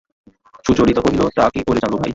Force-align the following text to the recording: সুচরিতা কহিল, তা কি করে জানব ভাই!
সুচরিতা 0.65 1.01
কহিল, 1.01 1.21
তা 1.37 1.43
কি 1.53 1.59
করে 1.67 1.79
জানব 1.79 1.95
ভাই! 1.95 2.09